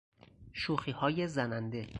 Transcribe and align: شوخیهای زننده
شوخیهای 0.53 1.27
زننده 1.27 1.89